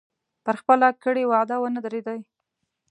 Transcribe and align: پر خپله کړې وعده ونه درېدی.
پر 0.45 0.55
خپله 0.61 0.87
کړې 1.03 1.23
وعده 1.31 1.55
ونه 1.59 1.79
درېدی. 1.85 2.19